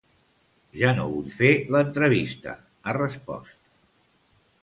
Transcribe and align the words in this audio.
Ja 0.83 0.93
no 0.99 1.03
vull 1.09 1.27
fer 1.41 1.51
l’entrevista, 1.75 2.55
ha 2.87 2.97
respost. 2.99 3.57